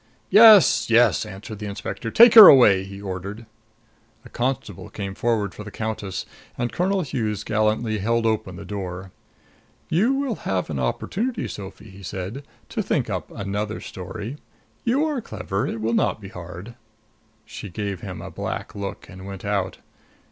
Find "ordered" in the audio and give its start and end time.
2.99-3.45